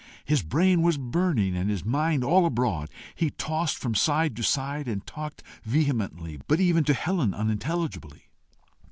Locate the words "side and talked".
4.41-5.43